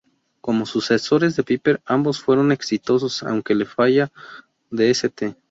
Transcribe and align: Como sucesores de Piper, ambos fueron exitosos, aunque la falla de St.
Como 0.41 0.65
sucesores 0.65 1.35
de 1.35 1.43
Piper, 1.43 1.79
ambos 1.85 2.19
fueron 2.21 2.51
exitosos, 2.51 3.21
aunque 3.21 3.53
la 3.53 3.65
falla 3.67 4.09
de 4.71 4.89
St. 4.89 5.35